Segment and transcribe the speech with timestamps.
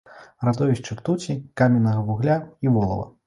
[0.47, 3.09] Радовішча ртуці, каменнага вугля і волава.